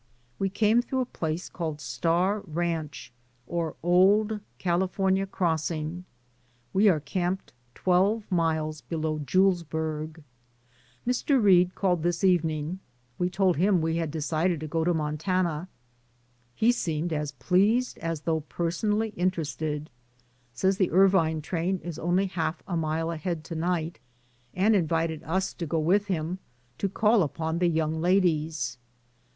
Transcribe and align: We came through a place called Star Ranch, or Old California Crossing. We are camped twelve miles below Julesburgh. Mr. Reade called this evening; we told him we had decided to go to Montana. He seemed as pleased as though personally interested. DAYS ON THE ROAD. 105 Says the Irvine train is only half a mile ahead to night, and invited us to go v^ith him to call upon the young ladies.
We 0.39 0.49
came 0.49 0.81
through 0.81 1.01
a 1.01 1.05
place 1.05 1.47
called 1.47 1.79
Star 1.79 2.39
Ranch, 2.47 3.13
or 3.45 3.75
Old 3.83 4.39
California 4.57 5.27
Crossing. 5.27 6.05
We 6.73 6.89
are 6.89 6.99
camped 6.99 7.53
twelve 7.75 8.23
miles 8.31 8.81
below 8.81 9.19
Julesburgh. 9.19 10.23
Mr. 11.05 11.39
Reade 11.39 11.75
called 11.75 12.01
this 12.01 12.23
evening; 12.23 12.79
we 13.19 13.29
told 13.29 13.57
him 13.57 13.79
we 13.79 13.97
had 13.97 14.09
decided 14.09 14.59
to 14.61 14.67
go 14.67 14.83
to 14.83 14.91
Montana. 14.91 15.67
He 16.55 16.71
seemed 16.71 17.13
as 17.13 17.33
pleased 17.33 17.99
as 17.99 18.21
though 18.21 18.39
personally 18.39 19.09
interested. 19.09 19.83
DAYS 19.83 19.85
ON 19.85 19.89
THE 19.91 20.09
ROAD. 20.09 20.53
105 20.53 20.59
Says 20.59 20.77
the 20.77 20.91
Irvine 20.91 21.41
train 21.43 21.77
is 21.87 21.99
only 21.99 22.25
half 22.25 22.63
a 22.67 22.75
mile 22.75 23.11
ahead 23.11 23.43
to 23.43 23.53
night, 23.55 23.99
and 24.55 24.75
invited 24.75 25.21
us 25.21 25.53
to 25.53 25.67
go 25.67 25.79
v^ith 25.79 26.05
him 26.05 26.39
to 26.79 26.89
call 26.89 27.21
upon 27.21 27.59
the 27.59 27.67
young 27.69 28.01
ladies. 28.01 28.79